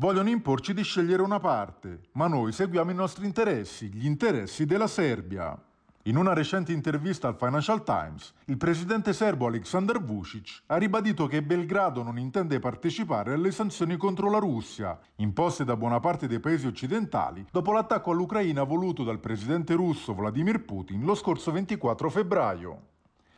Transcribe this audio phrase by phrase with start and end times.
[0.00, 4.86] Vogliono imporci di scegliere una parte, ma noi seguiamo i nostri interessi, gli interessi della
[4.86, 5.60] Serbia.
[6.04, 11.42] In una recente intervista al Financial Times, il presidente serbo Aleksandar Vucic ha ribadito che
[11.42, 16.68] Belgrado non intende partecipare alle sanzioni contro la Russia, imposte da buona parte dei paesi
[16.68, 22.82] occidentali dopo l'attacco all'Ucraina voluto dal presidente russo Vladimir Putin lo scorso 24 febbraio.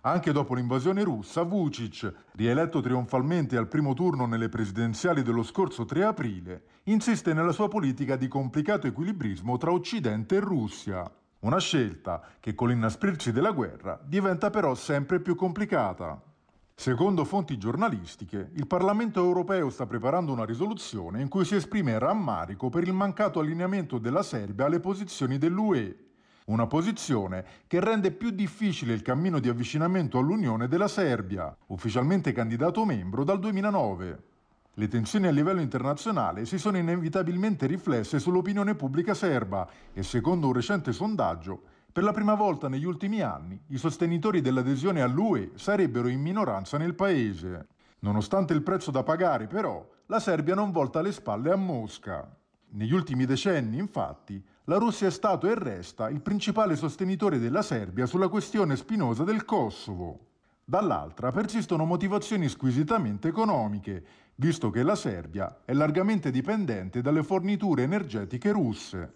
[0.03, 6.05] Anche dopo l'invasione russa, Vucic, rieletto trionfalmente al primo turno nelle presidenziali dello scorso 3
[6.05, 11.11] aprile, insiste nella sua politica di complicato equilibrismo tra Occidente e Russia.
[11.40, 16.18] Una scelta che con l'inasprirsi della guerra diventa però sempre più complicata.
[16.75, 22.71] Secondo fonti giornalistiche, il Parlamento europeo sta preparando una risoluzione in cui si esprime rammarico
[22.71, 26.10] per il mancato allineamento della Serbia alle posizioni dell'UE
[26.50, 32.84] una posizione che rende più difficile il cammino di avvicinamento all'Unione della Serbia, ufficialmente candidato
[32.84, 34.23] membro dal 2009.
[34.75, 40.53] Le tensioni a livello internazionale si sono inevitabilmente riflesse sull'opinione pubblica serba e secondo un
[40.53, 41.62] recente sondaggio,
[41.93, 46.95] per la prima volta negli ultimi anni i sostenitori dell'adesione all'UE sarebbero in minoranza nel
[46.95, 47.67] paese.
[48.01, 52.28] Nonostante il prezzo da pagare, però, la Serbia non volta le spalle a Mosca.
[52.71, 58.06] Negli ultimi decenni, infatti, la Russia è stato e resta il principale sostenitore della Serbia
[58.06, 60.27] sulla questione spinosa del Kosovo.
[60.64, 64.05] Dall'altra persistono motivazioni squisitamente economiche,
[64.36, 69.14] visto che la Serbia è largamente dipendente dalle forniture energetiche russe.